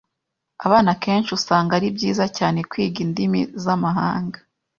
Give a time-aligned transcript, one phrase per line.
[0.65, 4.39] Abana akenshi usanga ari byiza cyane kwiga indimi z'amahanga.